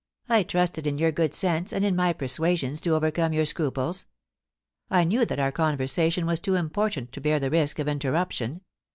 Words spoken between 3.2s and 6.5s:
your scruples^ I knew that our conversation was